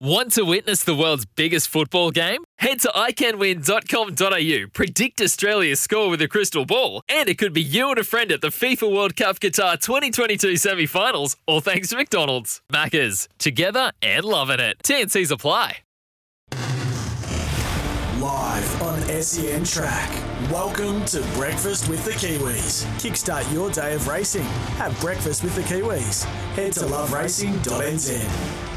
[0.00, 2.42] Want to witness the world's biggest football game?
[2.58, 7.90] Head to iCanWin.com.au, predict Australia's score with a crystal ball, and it could be you
[7.90, 11.96] and a friend at the FIFA World Cup Qatar 2022 semi finals, all thanks to
[11.96, 12.60] McDonald's.
[12.72, 14.78] Maccas, together and loving it.
[14.82, 15.78] TNC's apply.
[18.18, 20.10] Live on SEN Track.
[20.50, 22.84] Welcome to Breakfast with the Kiwis.
[23.00, 24.42] Kickstart your day of racing.
[24.76, 26.24] Have breakfast with the Kiwis.
[26.56, 28.73] Head to loveracing.nz.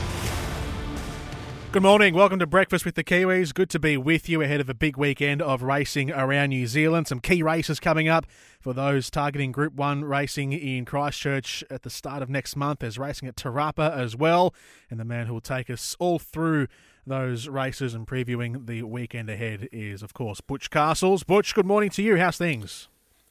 [1.73, 2.13] Good morning.
[2.13, 3.53] Welcome to Breakfast with the Kiwis.
[3.53, 7.07] Good to be with you ahead of a big weekend of racing around New Zealand.
[7.07, 8.25] Some key races coming up
[8.61, 12.79] for those targeting Group 1 racing in Christchurch at the start of next month.
[12.79, 14.55] There's racing at Te Rapa as well.
[14.89, 16.67] And the man who will take us all through
[17.05, 21.23] those races and previewing the weekend ahead is, of course, Butch Castles.
[21.23, 22.15] Butch, good morning to you.
[22.15, 22.87] How's things?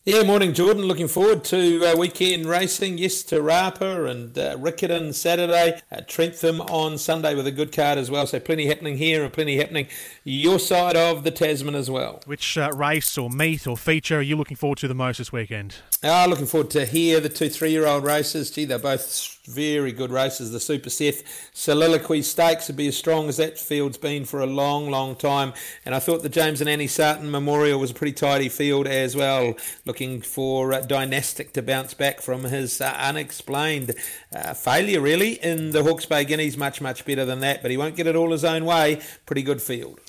[0.08, 0.84] Yeah, morning, Jordan.
[0.84, 2.96] Looking forward to uh, weekend racing.
[2.96, 7.98] Yes, Te Rapa and uh, Riccarton Saturday, uh, Trentham on Sunday with a good card
[7.98, 8.24] as well.
[8.28, 9.88] So plenty happening here and plenty happening
[10.22, 12.22] your side of the Tasman as well.
[12.24, 15.32] Which uh, race or meet or feature are you looking forward to the most this
[15.32, 15.78] weekend?
[16.04, 18.52] Ah, looking forward to hear the two three-year-old races.
[18.52, 20.52] Gee, they're both very good races.
[20.52, 24.46] The Super Seth Soliloquy Stakes would be as strong as that field's been for a
[24.46, 25.52] long, long time.
[25.84, 29.16] And I thought the James and Annie Sarton Memorial was a pretty tidy field as
[29.16, 29.54] well.
[29.84, 33.94] Looking for uh, Dynastic to bounce back from his uh, unexplained
[34.34, 36.56] uh, failure, really, in the Hawke's Bay Guineas.
[36.56, 39.00] Much, much better than that, but he won't get it all his own way.
[39.24, 40.00] Pretty good field.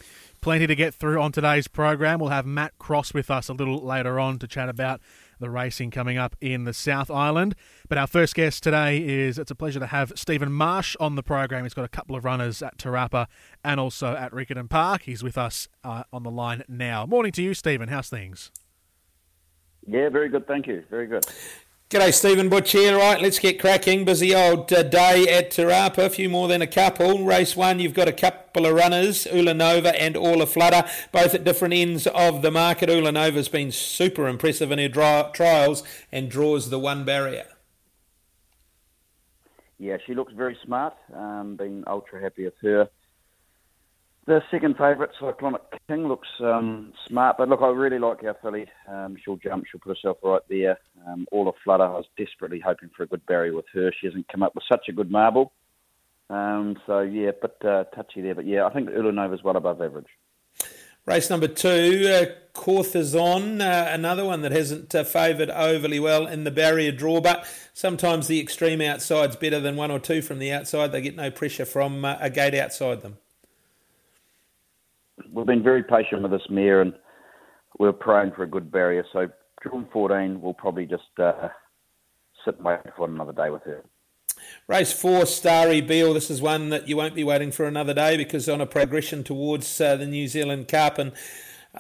[0.42, 2.20] Plenty to get through on today's program.
[2.20, 5.02] We'll have Matt Cross with us a little later on to chat about
[5.40, 7.56] the racing coming up in the South Island.
[7.90, 11.24] But our first guest today is it's a pleasure to have Stephen Marsh on the
[11.24, 11.64] program.
[11.64, 13.28] He's got a couple of runners at Te Rapa
[13.64, 15.04] and also at Riccarton Park.
[15.04, 17.06] He's with us uh, on the line now.
[17.06, 17.90] Morning to you, Stephen.
[17.90, 18.52] How's things?
[19.86, 20.48] Yeah, very good.
[20.48, 20.84] Thank you.
[20.90, 21.26] Very good.
[21.90, 22.98] G'day, Stephen Butch here.
[22.98, 24.04] Right, let's get cracking.
[24.04, 26.00] Busy old uh, day at Te Rapa.
[26.00, 27.24] A few more than a couple.
[27.24, 30.84] Race one, you've got a couple of runners, Ulanova and Orla Flutter,
[31.14, 32.90] both at different ends of the market.
[32.90, 35.82] Ulanova's been super impressive in her dry- trials
[36.12, 37.48] and draws the one barrier.
[39.80, 40.94] Yeah, she looks very smart.
[41.16, 42.90] Um, been ultra happy with her.
[44.28, 48.66] The second favourite, Cyclonic King, looks um, smart, but look, I really like our filly.
[48.86, 50.78] Um, she'll jump, she'll put herself right there.
[51.08, 53.90] Um, all flutter, I was desperately hoping for a good barrier with her.
[53.98, 55.54] She hasn't come up with such a good marble.
[56.30, 58.36] Um, so, yeah, but uh, touchy there.
[58.36, 60.08] But, yeah, I think Ulanova's well above average.
[61.06, 66.44] Race number two, uh, Corthazon, uh, another one that hasn't uh, favoured overly well in
[66.44, 70.52] the barrier draw, but sometimes the extreme outside's better than one or two from the
[70.52, 70.92] outside.
[70.92, 73.20] They get no pressure from uh, a gate outside them
[75.32, 76.94] we've been very patient with this mare, and
[77.80, 79.06] we're praying for a good barrier.
[79.12, 79.28] So,
[79.62, 81.50] drawn 14, we'll probably just uh,
[82.46, 83.84] sit and wait for another day with her.
[84.68, 86.14] Race four, Starry Beale.
[86.14, 89.24] This is one that you won't be waiting for another day because on a progression
[89.24, 91.12] towards uh, the New Zealand Cup and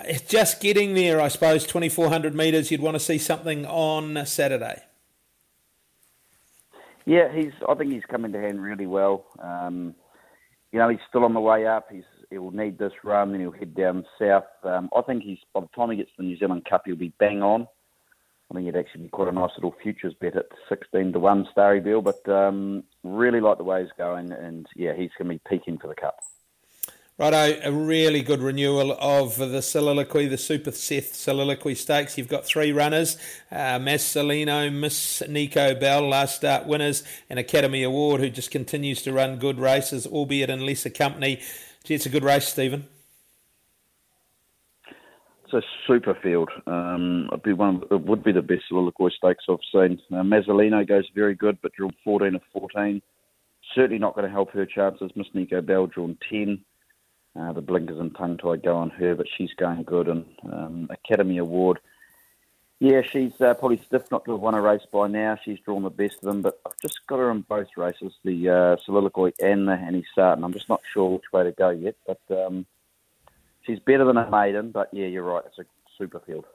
[0.05, 1.65] it's uh, just getting there, I suppose.
[1.65, 2.71] 2,400 metres.
[2.71, 4.81] You'd want to see something on Saturday.
[7.05, 7.53] Yeah, he's.
[7.67, 9.25] I think he's coming to hand really well.
[9.39, 9.95] Um,
[10.71, 11.87] you know, he's still on the way up.
[11.91, 14.45] He's he'll need this run, then he'll head down south.
[14.63, 16.95] Um, I think he's by the time he gets to the New Zealand Cup, he'll
[16.95, 17.67] be bang on.
[18.49, 21.47] I think it'd actually be quite a nice little futures bet at 16 to 1
[21.51, 25.35] Starry Bill, but um, really like the way he's going, and yeah, he's going to
[25.35, 26.17] be peaking for the Cup.
[27.19, 32.15] Righto, a really good renewal of the soliloquy, the Super Seth soliloquy stakes.
[32.15, 33.17] You've got three runners,
[33.51, 39.11] uh, Massolino, Miss Nico Bell, last start winners, and Academy Award, who just continues to
[39.11, 41.41] run good races, albeit in lesser company.
[41.89, 42.85] It's a good race, Stephen.
[45.45, 46.49] It's a super field.
[46.65, 47.81] Um, it'd be one.
[47.89, 48.63] It would be the best
[49.11, 49.99] Stakes I've seen.
[50.11, 53.01] Uh, Mazzolino goes very good, but drawn 14 of 14.
[53.73, 55.11] Certainly not going to help her chances.
[55.15, 56.59] Miss Nico Bell drawn 10.
[57.39, 60.09] Uh, the blinkers and tongue tie go on her, but she's going good.
[60.09, 61.79] And um, Academy Award
[62.79, 65.37] yeah, she's uh, probably stiff not to have won a race by now.
[65.43, 68.49] She's drawn the best of them, but I've just got her in both races, the
[68.49, 70.43] uh, Soliloquy and the Annie Sarton.
[70.43, 72.67] I'm just not sure which way to go yet, but um,
[73.63, 74.71] she's better than a maiden.
[74.71, 75.65] But yeah, you're right, it's a
[75.97, 76.45] super field.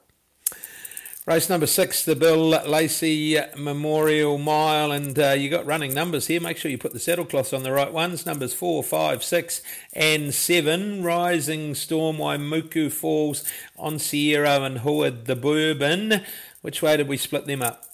[1.25, 6.41] Race number six, the Bill Lacey Memorial Mile, and uh, you got running numbers here.
[6.41, 8.25] Make sure you put the saddle cloths on the right ones.
[8.25, 9.61] Numbers four, five, six,
[9.93, 11.01] and seven.
[11.01, 16.25] Rising Storm, Waimuku Falls, on Sierra and Howard the Bourbon.
[16.61, 17.85] Which way did we split them up?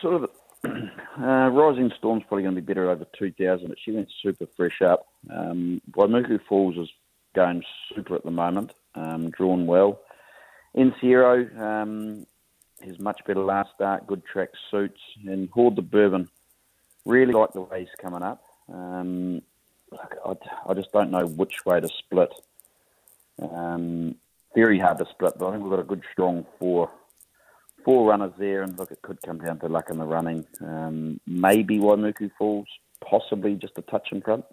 [0.00, 0.30] Sort of.
[1.12, 4.80] Uh, Rising Storm's probably going to be better over 2,000, but she went super fresh
[4.80, 5.08] up.
[5.30, 6.88] Um, Waimuku Falls is
[7.34, 7.62] going
[7.94, 10.00] super at the moment, um, drawn well.
[10.76, 12.26] NCero um,
[12.82, 16.28] is much better last start, good track suits, and Hoard the Bourbon.
[17.04, 18.42] Really like the way he's coming up.
[18.72, 19.42] Um,
[20.24, 20.34] I,
[20.68, 22.32] I, just don't know which way to split.
[23.38, 24.14] Um,
[24.54, 26.90] very hard to split, but I think we've got a good strong four
[27.84, 30.46] four runners there, and look, it could come down to luck in the running.
[30.60, 32.68] Um, maybe Waimuku Falls,
[33.04, 34.44] possibly just a touch in front.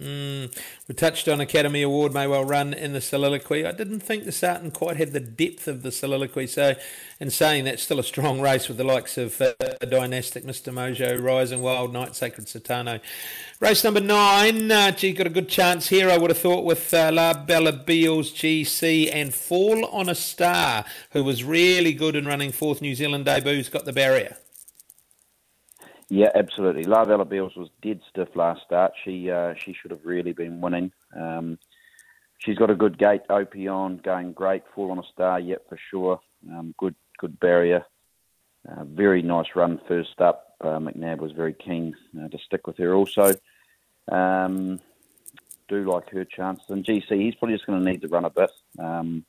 [0.00, 0.56] Mm,
[0.88, 3.66] we touched on Academy Award may well run in the soliloquy.
[3.66, 6.46] I didn't think the Sarton quite had the depth of the soliloquy.
[6.46, 6.74] So,
[7.18, 10.72] in saying that, still a strong race with the likes of uh, Dynastic, Mr.
[10.72, 13.00] Mojo, Rising Wild, Night Sacred Satano.
[13.60, 16.94] Race number nine, uh, gee, got a good chance here, I would have thought, with
[16.94, 22.24] uh, La Bella Beals GC and Fall on a Star, who was really good in
[22.24, 24.38] running fourth New Zealand debut, has got the barrier.
[26.10, 26.84] Yeah, absolutely.
[26.84, 28.92] La Bella Beals was dead stiff last start.
[29.04, 30.90] She uh, she should have really been winning.
[31.16, 31.56] Um,
[32.38, 33.22] she's got a good gate.
[33.30, 34.64] Opion going great.
[34.74, 36.20] Fall on a star yet for sure.
[36.50, 37.86] Um, good good barrier.
[38.68, 40.56] Uh, very nice run first up.
[40.60, 43.32] Uh, McNabb was very keen uh, to stick with her also.
[44.10, 44.80] Um,
[45.68, 46.68] do like her chances.
[46.68, 48.50] And GC, he's probably just going to need to run a bit.
[48.78, 49.24] Um,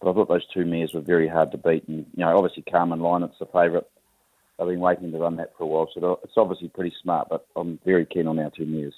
[0.00, 1.86] but I thought those two mares were very hard to beat.
[1.86, 3.84] And, you know, obviously Carmen Line, it's the favourite.
[4.62, 7.28] I've been waiting to run that for a while, so it's obviously pretty smart.
[7.28, 8.94] But I'm very keen on our ten years.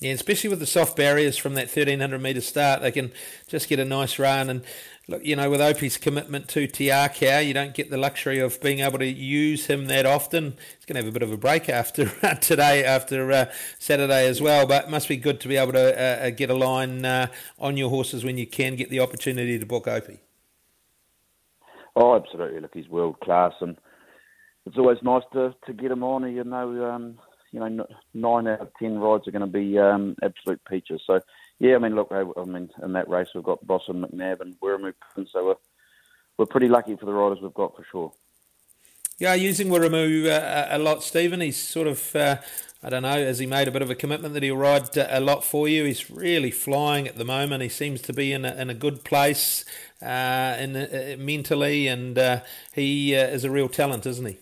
[0.00, 3.12] Yeah, especially with the soft barriers from that 1300 metre start, they can
[3.46, 4.50] just get a nice run.
[4.50, 4.64] And
[5.06, 8.60] look, you know, with Opie's commitment to Te Akau, you don't get the luxury of
[8.60, 10.56] being able to use him that often.
[10.76, 12.06] He's going to have a bit of a break after
[12.40, 13.44] today, after uh,
[13.78, 14.66] Saturday as well.
[14.66, 17.28] But it must be good to be able to uh, uh, get a line uh,
[17.60, 20.18] on your horses when you can get the opportunity to book Opie.
[21.94, 22.58] Oh, absolutely.
[22.58, 23.76] Look, he's world class and
[24.66, 26.30] it's always nice to, to get them on.
[26.32, 27.18] You know, um,
[27.50, 31.02] you know, nine out of ten rides are going to be um, absolute peaches.
[31.06, 31.20] So,
[31.58, 34.58] yeah, I mean, look, I, I mean, in that race we've got Bosson McNabb and
[34.60, 34.94] Wiremu,
[35.30, 35.54] so we're
[36.38, 38.12] we're pretty lucky for the riders we've got for sure.
[39.18, 41.40] Yeah, using Wiremu uh, a lot, Stephen.
[41.40, 42.16] He's sort of.
[42.16, 42.36] Uh,
[42.84, 45.06] I don't know, has he made a bit of a commitment that he'll ride uh,
[45.08, 45.84] a lot for you?
[45.84, 47.62] He's really flying at the moment.
[47.62, 49.64] He seems to be in a, in a good place
[50.02, 52.40] uh, in, uh, mentally, and uh,
[52.72, 54.38] he is a real talent, isn't he?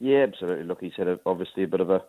[0.00, 0.64] Yeah, absolutely.
[0.64, 2.02] Look, he's had a, obviously a bit of a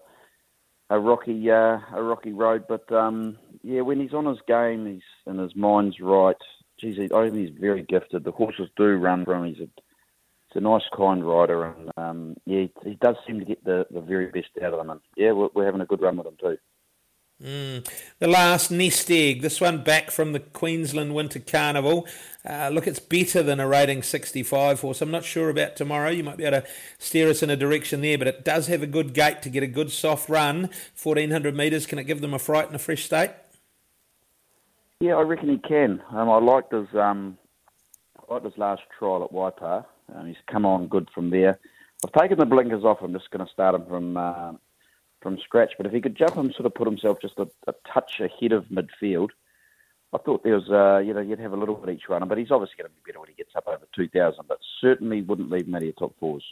[0.90, 5.02] a rocky uh, a rocky road, but um, yeah, when he's on his game, he's
[5.26, 6.36] and his mind's right.
[6.80, 8.24] Geez, I think he's very gifted.
[8.24, 9.46] The horses do run for him.
[9.46, 13.46] He's a he's a nice, kind rider, and um, yeah, he, he does seem to
[13.46, 14.90] get the, the very best out of them.
[14.90, 16.58] And yeah, we're, we're having a good run with him too.
[17.42, 17.88] Mm.
[18.20, 22.06] The last nest egg, this one back from the Queensland Winter Carnival.
[22.48, 25.02] Uh, look, it's better than a rating 65 horse.
[25.02, 26.10] I'm not sure about tomorrow.
[26.10, 28.84] You might be able to steer us in a direction there, but it does have
[28.84, 30.70] a good gate to get a good soft run.
[31.02, 31.86] 1400 metres.
[31.86, 33.32] Can it give them a fright in a fresh state?
[35.00, 36.02] Yeah, I reckon he can.
[36.12, 37.38] Um, I liked his um,
[38.18, 39.86] I liked his last trial at Waipā.
[40.14, 41.58] Um, he's come on good from there.
[42.04, 42.98] I've taken the blinkers off.
[43.02, 44.18] I'm just going to start him from.
[44.18, 44.54] Uh,
[45.22, 45.74] from scratch.
[45.78, 48.52] But if he could jump and sort of put himself just a, a touch ahead
[48.52, 49.30] of midfield,
[50.14, 52.26] I thought there was, uh, you know, you'd have a little bit each runner.
[52.26, 54.46] But he's obviously going to be better when he gets up over 2,000.
[54.48, 56.44] But certainly wouldn't leave him out of your top fours.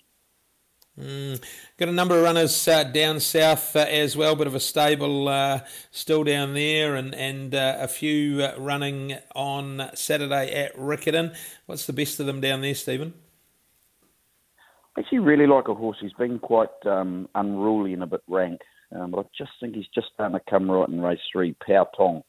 [1.00, 1.44] Mm.
[1.78, 5.28] Got a number of runners uh, down south uh, as well, bit of a stable
[5.28, 5.60] uh,
[5.92, 11.36] still down there, and and uh, a few uh, running on Saturday at Riccarton.
[11.68, 13.14] What's the best of them down there, Stephen?
[14.98, 15.98] Actually really like a horse.
[16.02, 18.62] He's been quite um, unruly and a bit rank,
[18.96, 21.56] um, but I just think he's just starting to come right in race three.
[21.66, 22.24] Pao Tong.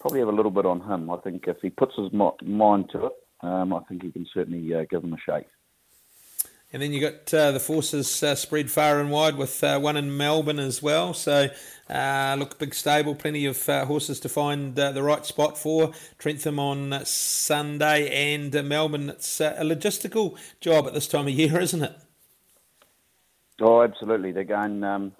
[0.00, 1.10] Probably have a little bit on him.
[1.10, 4.74] I think if he puts his mind to it, um, I think he can certainly
[4.74, 5.46] uh, give him a shake.
[6.72, 9.96] And then you got uh, the forces uh, spread far and wide with uh, one
[9.96, 11.12] in Melbourne as well.
[11.12, 11.50] So
[11.90, 15.92] uh, look, big stable, plenty of uh, horses to find uh, the right spot for.
[16.18, 19.10] Trentham on Sunday and Melbourne.
[19.10, 21.94] It's a logistical job at this time of year, isn't it?
[23.60, 24.32] Oh, absolutely.
[24.32, 25.12] They're going um,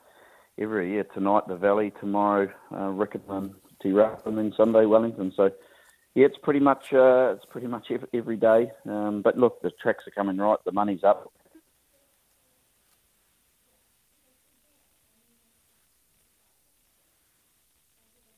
[0.58, 5.32] every year tonight, the Valley, tomorrow, uh, Riccarton, T and then Sunday, Wellington.
[5.36, 5.50] So
[6.14, 8.70] yeah, it's pretty much uh, it's pretty much every day.
[8.88, 11.30] Um, but look, the tracks are coming right, the money's up.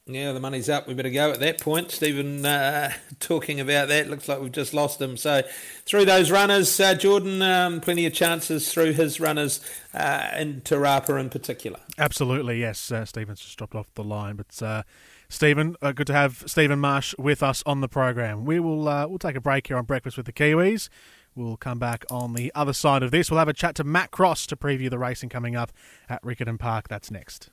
[0.07, 0.87] Yeah, the money's up.
[0.87, 1.91] We better go at that point.
[1.91, 4.11] Stephen uh, talking about that.
[4.11, 5.17] Looks like we've just lost him.
[5.17, 5.43] So,
[5.87, 9.61] through those runners, uh, Jordan, um, plenty of chances through his runners
[9.95, 11.81] uh, in Te Rapa in particular.
[11.97, 12.93] Absolutely, yes.
[12.93, 14.37] Uh, Stephen's just dropped off the line.
[14.37, 14.83] But, uh,
[15.31, 18.45] Stephen, uh, good to have Stephen Marsh with us on the program.
[18.45, 20.91] We will uh, we'll take a break here on Breakfast with the Kiwis.
[21.35, 23.31] We'll come back on the other side of this.
[23.31, 25.73] We'll have a chat to Matt Cross to preview the racing coming up
[26.11, 26.89] at Riccarton Park.
[26.89, 27.51] That's next.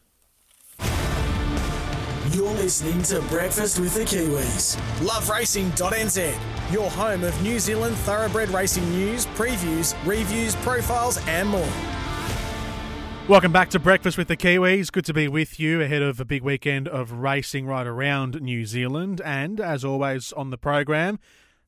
[2.34, 4.78] You're listening to Breakfast with the Kiwis.
[5.00, 11.68] LoveRacing.nz, your home of New Zealand thoroughbred racing news, previews, reviews, profiles, and more.
[13.28, 14.90] Welcome back to Breakfast with the Kiwis.
[14.94, 18.66] Good to be with you ahead of a big weekend of racing right around New
[18.66, 19.20] Zealand.
[19.26, 21.20] And as always on the program,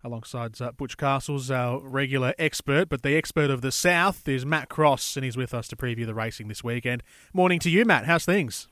[0.02, 4.70] alongside uh, Butch Castles, our regular expert, but the expert of the South is Matt
[4.70, 7.04] Cross, and he's with us to preview the racing this weekend.
[7.34, 8.06] Morning to you, Matt.
[8.06, 8.70] How's things?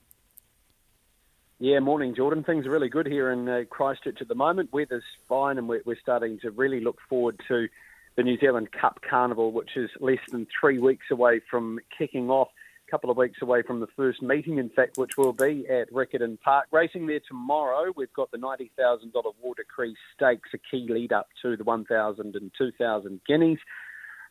[1.63, 2.43] Yeah, morning, Jordan.
[2.43, 4.73] Things are really good here in uh, Christchurch at the moment.
[4.73, 7.67] Weather's fine, and we're, we're starting to really look forward to
[8.15, 12.47] the New Zealand Cup Carnival, which is less than three weeks away from kicking off.
[12.87, 15.87] A couple of weeks away from the first meeting, in fact, which will be at
[15.91, 16.65] Riccarton Park.
[16.71, 21.55] Racing there tomorrow, we've got the $90,000 Water Cree Stakes, a key lead up to
[21.55, 23.59] the 1,000 and 2,000 guineas.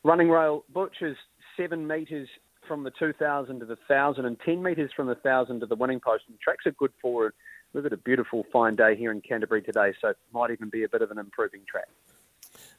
[0.02, 1.16] Running rail butchers,
[1.56, 2.28] seven metres
[2.70, 5.98] from the 2,000 to the 1,000 and 10 metres from the 1,000 to the winning
[5.98, 6.22] post.
[6.28, 7.34] And the tracks are good for
[7.72, 10.84] We've got a beautiful fine day here in Canterbury today, so it might even be
[10.84, 11.88] a bit of an improving track.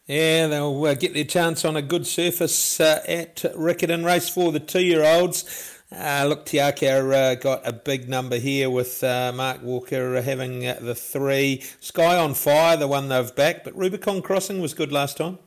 [0.05, 4.51] Yeah, they'll uh, get their chance on a good surface uh, at Riccarton Race for
[4.51, 5.79] the two-year-olds.
[5.91, 10.65] Uh, look, Te Akau uh, got a big number here with uh, Mark Walker having
[10.65, 11.63] uh, the three.
[11.81, 15.37] Sky on Fire, the one they've backed, but Rubicon Crossing was good last time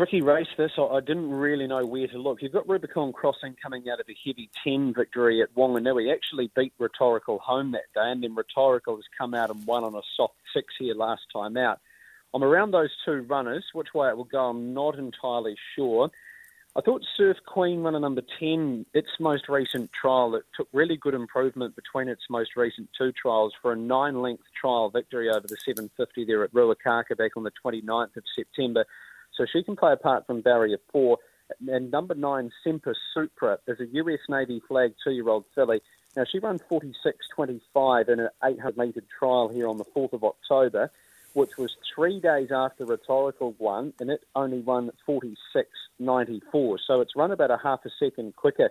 [0.00, 0.72] tricky race this.
[0.78, 2.40] I didn't really know where to look.
[2.40, 6.10] You've got Rubicon Crossing coming out of a heavy 10 victory at Wanganui.
[6.10, 9.94] Actually beat Rhetorical home that day, and then Rhetorical has come out and won on
[9.94, 11.80] a soft six here last time out.
[12.32, 13.62] I'm around those two runners.
[13.74, 16.10] Which way it will go, I'm not entirely sure.
[16.74, 21.14] I thought Surf Queen runner number 10, its most recent trial, it took really good
[21.14, 25.58] improvement between its most recent two trials for a nine length trial victory over the
[25.62, 28.86] 750 there at Ruakaka back on the 29th of September.
[29.40, 31.16] So she can play a part from barrier four.
[31.66, 35.80] And number nine, Semper Supra, is a US Navy flag two year old filly.
[36.14, 40.90] Now, she ran 46.25 in an 800 metre trial here on the 4th of October,
[41.32, 46.78] which was three days after Rhetorical won, and it only won 46.94.
[46.86, 48.70] So it's run about a half a second quicker.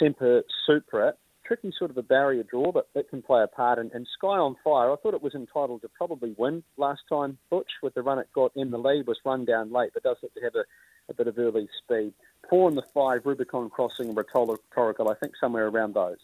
[0.00, 1.14] Semper Supra
[1.46, 3.78] tricky sort of a barrier draw, but it can play a part.
[3.78, 7.38] And, and Sky on Fire, I thought it was entitled to probably win last time.
[7.50, 10.16] Butch, with the run it got in the lead, was run down late, but does
[10.22, 10.64] have to have a,
[11.10, 12.12] a bit of early speed.
[12.48, 16.18] Four and the five, Rubicon Crossing and Rhetorical, I think somewhere around those.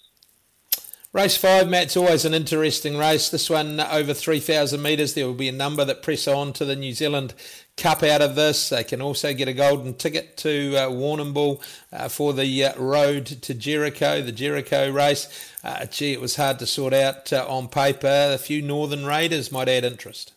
[1.12, 3.30] Race five, Matt's always an interesting race.
[3.30, 5.14] This one over 3,000 metres.
[5.14, 7.34] There will be a number that press on to the New Zealand
[7.76, 8.68] Cup out of this.
[8.68, 11.60] They can also get a golden ticket to uh, Warrnambool
[11.92, 15.52] uh, for the uh, road to Jericho, the Jericho race.
[15.64, 18.30] Uh, gee, it was hard to sort out uh, on paper.
[18.32, 20.32] A few Northern Raiders might add interest.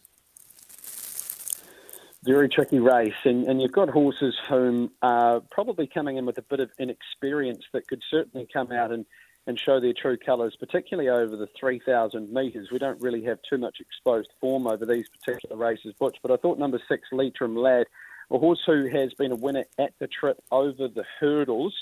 [2.23, 6.41] Very tricky race, and, and you've got horses whom are probably coming in with a
[6.41, 9.05] bit of inexperience that could certainly come out and
[9.45, 12.69] and show their true colours, particularly over the 3,000 metres.
[12.71, 16.37] We don't really have too much exposed form over these particular races, Butch, but I
[16.37, 17.87] thought number six, Leitrim Lad,
[18.31, 21.75] a horse who has been a winner at the trip over the hurdles,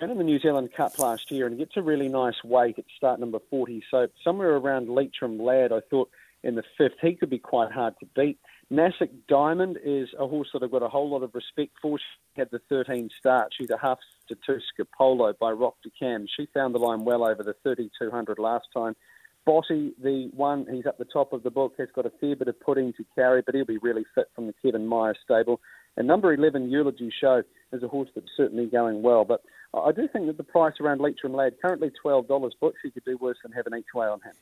[0.00, 2.84] and in the New Zealand Cup last year, and gets a really nice weight at
[2.96, 3.84] start number 40.
[3.90, 6.10] So somewhere around Leitrim Lad, I thought
[6.42, 8.38] in the fifth, he could be quite hard to beat.
[8.72, 11.98] Nasik Diamond is a horse that I've got a whole lot of respect for.
[11.98, 13.52] She had the 13 start.
[13.56, 13.98] She's a half
[14.32, 16.26] to two Scapolo by Rock de Cam.
[16.36, 18.96] She found the line well over the 3200 last time.
[19.44, 22.48] Botty, the one, he's at the top of the book, has got a fair bit
[22.48, 25.60] of pudding to carry, but he'll be really fit from the Kevin Meyer stable.
[25.96, 29.24] And number 11, Eulogy Show, is a horse that's certainly going well.
[29.24, 29.42] But
[29.74, 33.18] I do think that the price around Leitrim Lad, currently $12, Butch, he could do
[33.20, 34.32] worse than having each way on him.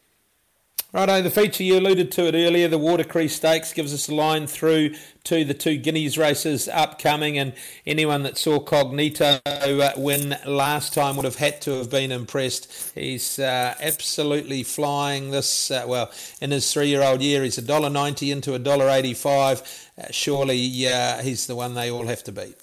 [0.93, 4.15] Righto, the feature you alluded to it earlier, the Water Cree Stakes gives us a
[4.15, 7.53] line through to the two Guineas races upcoming, and
[7.87, 12.93] anyone that saw Cognito uh, win last time would have had to have been impressed.
[12.97, 15.71] He's uh, absolutely flying this.
[15.71, 19.63] Uh, well, in his three-year-old year, he's a dollar ninety into a dollar eighty-five.
[19.97, 22.57] Uh, surely, he's the one they all have to beat.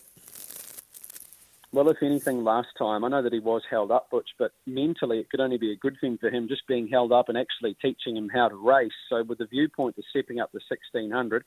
[1.73, 5.19] Well, if anything, last time, I know that he was held up, Butch, but mentally
[5.19, 7.75] it could only be a good thing for him just being held up and actually
[7.81, 8.91] teaching him how to race.
[9.09, 11.43] So, with the viewpoint of stepping up to 1600,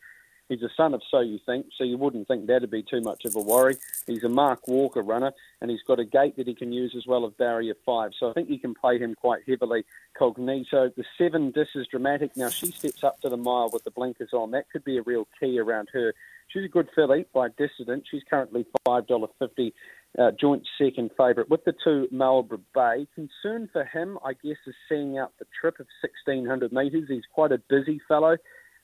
[0.50, 3.24] He's a son of So You Think, so you wouldn't think that'd be too much
[3.24, 3.76] of a worry.
[4.08, 7.06] He's a Mark Walker runner, and he's got a gate that he can use as
[7.06, 8.10] well of barrier five.
[8.18, 9.84] So I think you can play him quite heavily.
[10.20, 12.36] Cognito, the seven, this is dramatic.
[12.36, 14.50] Now she steps up to the mile with the blinkers on.
[14.50, 16.14] That could be a real key around her.
[16.48, 18.02] She's a good filly by Dissident.
[18.10, 19.72] She's currently $5.50
[20.18, 21.48] uh, joint second favourite.
[21.48, 23.06] With the two, Marlborough Bay.
[23.14, 25.86] Concern for him, I guess, is seeing out the trip of
[26.26, 27.04] 1,600 metres.
[27.08, 28.36] He's quite a busy fellow.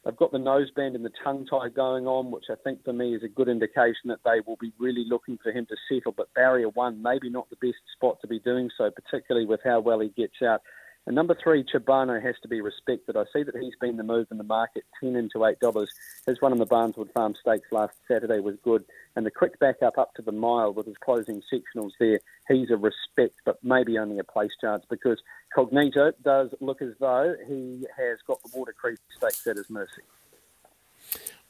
[0.05, 3.17] They've got the noseband and the tongue tie going on, which I think for me
[3.17, 6.13] is a good indication that they will be really looking for him to settle.
[6.17, 9.81] But barrier one, maybe not the best spot to be doing so, particularly with how
[9.81, 10.61] well he gets out.
[11.07, 13.17] And number three, Chibano has to be respected.
[13.17, 15.89] I see that he's been the move in the market, ten into eight dollars.
[16.27, 18.85] His run in the Barneswood Farm Stakes last Saturday was good,
[19.15, 22.71] and the quick back up up to the mile with his closing sectionals there, he's
[22.71, 25.23] a respect, but maybe only a place chance because
[25.57, 30.03] Cognito does look as though he has got the Water Creek Stakes at his mercy.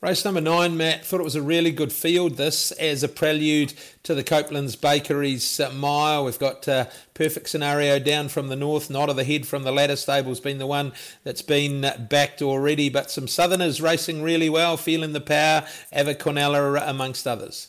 [0.03, 2.37] Race number nine, Matt, thought it was a really good field.
[2.37, 3.73] This as a prelude
[4.03, 6.27] to the Coupland's Bakeries uh, mile.
[6.27, 6.85] We've got uh,
[7.15, 8.91] perfect scenario down from the north.
[8.91, 10.93] Not of the head from the ladder stable's been the one
[11.25, 15.67] that's been backed already, but some Southerners racing really well, feeling the power.
[15.91, 17.69] Ava Cornella amongst others.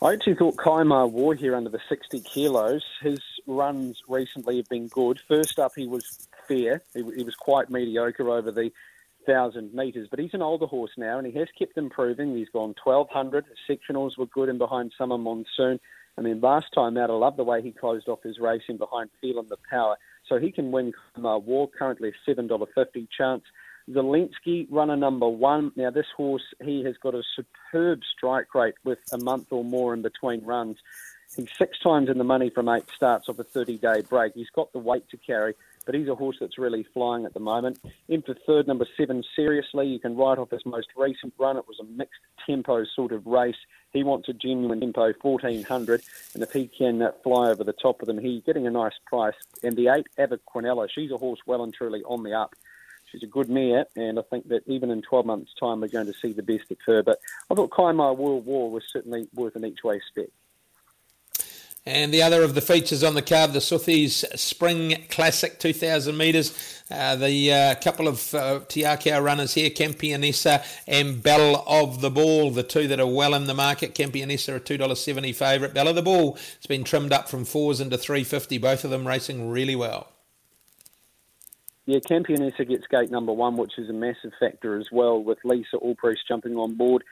[0.00, 2.84] I actually thought Kaimai War here under the 60 kilos.
[3.02, 3.18] His
[3.48, 5.18] runs recently have been good.
[5.26, 6.82] First up, he was fair.
[6.94, 8.70] He, he was quite mediocre over the
[9.26, 10.08] thousand metres.
[10.10, 12.36] But he's an older horse now, and he has kept improving.
[12.36, 13.44] He's gone 1200.
[13.68, 15.80] Sectionals were good and behind Summer Monsoon.
[16.18, 19.10] I mean, last time out, I love the way he closed off his racing behind
[19.20, 19.96] Feeling the Power.
[20.28, 23.44] So he can win uh, War, currently a $7.50 chance.
[23.88, 25.72] Zelensky, runner number one.
[25.76, 29.94] Now, this horse, he has got a superb strike rate with a month or more
[29.94, 30.76] in between runs.
[31.36, 34.34] He's six times in the money from eight starts off a 30 day break.
[34.34, 35.54] He's got the weight to carry
[35.86, 37.78] but he's a horse that's really flying at the moment.
[38.08, 41.56] In for third, number seven, seriously, you can write off his most recent run.
[41.56, 43.56] It was a mixed tempo sort of race.
[43.92, 46.02] He wants a genuine tempo, 1400,
[46.34, 48.92] and if he can uh, fly over the top of them, he's getting a nice
[49.06, 49.34] price.
[49.62, 52.54] And the eight, Ava Quinella, she's a horse well and truly on the up.
[53.10, 56.06] She's a good mare, and I think that even in 12 months' time, we're going
[56.06, 57.02] to see the best of her.
[57.02, 57.18] But
[57.50, 60.28] I thought Kaimai World War was certainly worth an each way spec.
[61.86, 66.52] And the other of the features on the card, the Suthies Spring Classic 2,000 metres.
[66.90, 72.10] Uh, the uh, couple of uh, Te Akau runners here, Campionessa and Bell of the
[72.10, 73.94] Ball, the two that are well in the market.
[73.94, 75.72] Campionessa, a $2.70 favourite.
[75.72, 79.06] Bell of the Ball has been trimmed up from fours into 350 both of them
[79.06, 80.08] racing really well.
[81.86, 85.76] Yeah, Campionessa gets gate number one, which is a massive factor as well, with Lisa
[85.78, 87.04] Allpress jumping on board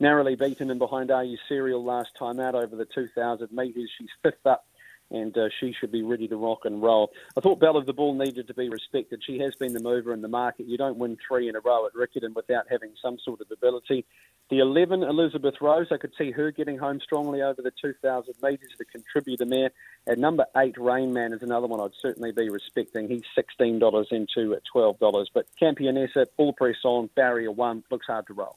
[0.00, 3.90] narrowly beaten and behind Are You Serial last time out over the 2,000 metres.
[3.98, 4.66] She's fifth up
[5.10, 7.12] and uh, she should be ready to rock and roll.
[7.36, 9.22] I thought Bell of the Bull needed to be respected.
[9.24, 10.66] She has been the mover in the market.
[10.66, 14.04] You don't win three in a row at Riccarton without having some sort of ability.
[14.48, 18.70] The 11, Elizabeth Rose, I could see her getting home strongly over the 2,000 metres,
[18.72, 19.70] to the contributor there.
[20.06, 23.08] At number 8, Rain Man is another one I'd certainly be respecting.
[23.08, 25.26] He's $16 into at $12.
[25.34, 28.56] But Campionessa, full press on, barrier 1, looks hard to roll.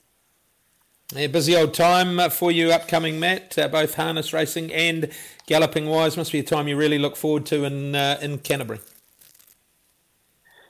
[1.15, 3.57] Yeah, busy old time for you upcoming, Matt.
[3.57, 5.09] Uh, both harness racing and
[5.47, 8.79] galloping wise must be a time you really look forward to in uh, in Canterbury.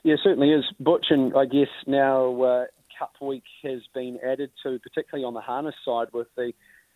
[0.02, 0.64] Yeah, certainly is.
[0.80, 2.64] Butch, and I guess now uh,
[2.98, 6.54] Cup Week has been added to, particularly on the harness side, with the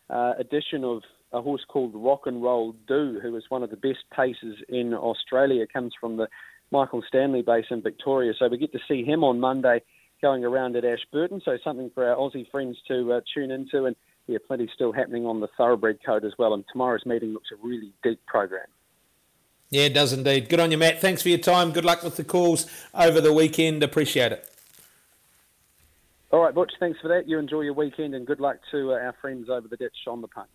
[0.09, 3.77] uh, addition of a horse called Rock and Roll Do, who is one of the
[3.77, 5.67] best paces in Australia.
[5.71, 6.27] Comes from the
[6.71, 9.83] Michael Stanley base in Victoria, so we get to see him on Monday
[10.25, 11.39] going around at Ashburton.
[11.45, 13.85] So something for our Aussie friends to uh, tune into.
[13.85, 16.55] And yeah, plenty still happening on the thoroughbred code as well.
[16.55, 18.65] And tomorrow's meeting looks a really deep program.
[19.69, 20.49] Yeah, it does indeed.
[20.49, 20.99] Good on you, Matt.
[20.99, 21.71] Thanks for your time.
[21.71, 23.83] Good luck with the calls over the weekend.
[23.83, 24.49] Appreciate it.
[26.31, 27.29] All right, Butch, thanks for that.
[27.29, 30.21] You enjoy your weekend and good luck to uh, our friends over the ditch on
[30.21, 30.49] the punt.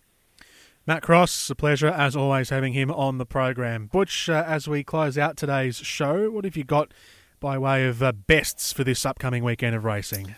[0.85, 3.87] Matt Cross, a pleasure as always having him on the program.
[3.87, 6.93] Butch, uh, as we close out today's show, what have you got
[7.41, 10.35] by way of uh, bests for this upcoming weekend of racing?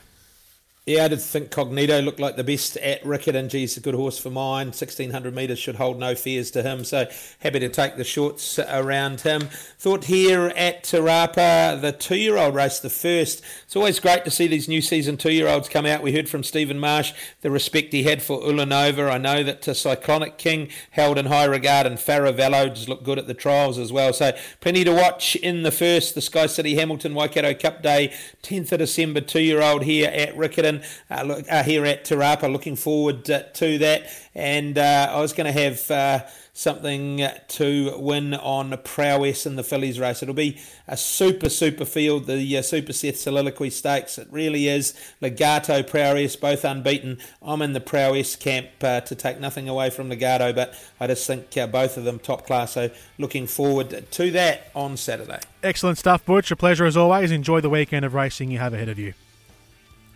[0.86, 3.48] Yeah, I did think Cognito looked like the best at Riccarton.
[3.48, 4.68] Geez, a good horse for mine.
[4.68, 6.84] 1600 metres should hold no fears to him.
[6.84, 7.06] So
[7.40, 9.48] happy to take the shorts around him.
[9.80, 13.42] Thought here at Te Rapa, the two year old race, the first.
[13.64, 16.04] It's always great to see these new season two year olds come out.
[16.04, 19.10] We heard from Stephen Marsh the respect he had for Ulanova.
[19.10, 23.20] I know that uh, Cyclonic King held in high regard and Faravello just looked good
[23.20, 24.12] at the trials as well.
[24.12, 28.74] So plenty to watch in the first, the Sky City Hamilton Waikato Cup Day, 10th
[28.74, 30.73] of December, two year old here at Riccarton.
[30.74, 32.52] Wellington uh, look, uh, here at Te Rapa.
[32.52, 34.04] Looking forward uh, to that.
[34.36, 39.64] And uh, I was going to have uh, something to win on Prowess in the
[39.64, 40.24] fillies race.
[40.24, 44.18] It'll be a super, super field, the uh, Super Seth Soliloquy Stakes.
[44.18, 44.94] It really is.
[45.22, 47.20] Legato, Prowess, both unbeaten.
[47.42, 51.28] I'm in the Prowess camp uh, to take nothing away from Legato, but I just
[51.28, 52.74] think uh, both of them top class.
[52.74, 55.40] So looking forward to that on Saturday.
[55.62, 56.52] Excellent stuff, Butch.
[56.52, 57.32] A pleasure as always.
[57.32, 59.14] Enjoy the weekend of racing you have ahead of you.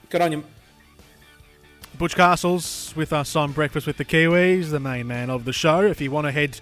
[0.10, 0.44] Good on you.
[1.98, 5.82] Butch Castles with us on Breakfast with the Kiwis, the main man of the show.
[5.82, 6.60] If you want to head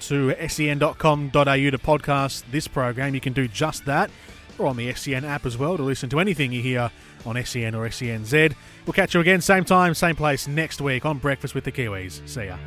[0.00, 4.10] to sen.com.au to podcast this program, you can do just that,
[4.58, 6.90] or on the SEN app as well to listen to anything you hear
[7.24, 8.54] on SEN or SENZ.
[8.84, 12.28] We'll catch you again, same time, same place next week on Breakfast with the Kiwis.
[12.28, 12.58] See ya.